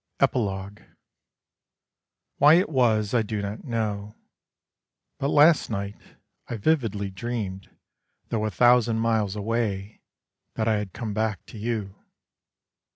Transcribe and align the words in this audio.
EPILOGUE 0.19 0.95
Why 2.37 2.55
it 2.55 2.69
was 2.69 3.13
I 3.13 3.21
do 3.21 3.39
not 3.43 3.63
know, 3.65 4.15
But 5.19 5.27
last 5.27 5.69
night 5.69 6.15
I 6.47 6.57
vividly 6.57 7.11
dreamed 7.11 7.69
Though 8.29 8.45
a 8.45 8.49
thousand 8.49 8.97
miles 8.97 9.35
away, 9.35 10.01
That 10.55 10.67
I 10.67 10.77
had 10.77 10.93
come 10.93 11.13
back 11.13 11.45
to 11.45 11.59
you. 11.59 11.97